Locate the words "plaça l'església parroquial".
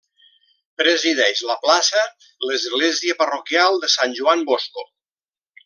1.65-3.79